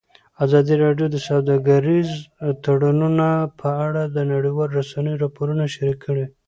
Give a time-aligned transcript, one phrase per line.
[0.45, 2.09] ازادي راډیو د سوداګریز
[2.63, 3.27] تړونونه
[3.59, 6.25] په اړه د نړیوالو رسنیو راپورونه شریک کړي.